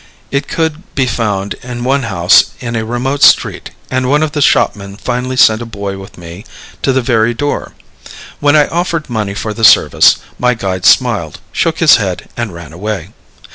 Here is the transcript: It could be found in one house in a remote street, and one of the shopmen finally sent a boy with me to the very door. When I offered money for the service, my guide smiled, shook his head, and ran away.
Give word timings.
It 0.31 0.47
could 0.47 0.81
be 0.95 1.05
found 1.05 1.53
in 1.61 1.83
one 1.83 2.01
house 2.01 2.45
in 2.59 2.75
a 2.75 2.83
remote 2.83 3.21
street, 3.21 3.69
and 3.91 4.09
one 4.09 4.23
of 4.23 4.31
the 4.31 4.41
shopmen 4.41 4.97
finally 4.97 5.35
sent 5.37 5.61
a 5.61 5.65
boy 5.67 5.99
with 5.99 6.17
me 6.17 6.43
to 6.81 6.91
the 6.91 7.03
very 7.03 7.35
door. 7.35 7.73
When 8.39 8.55
I 8.55 8.67
offered 8.69 9.11
money 9.11 9.35
for 9.35 9.53
the 9.53 9.63
service, 9.63 10.15
my 10.39 10.55
guide 10.55 10.85
smiled, 10.85 11.39
shook 11.51 11.77
his 11.77 11.97
head, 11.97 12.29
and 12.35 12.51
ran 12.51 12.73
away. 12.73 13.09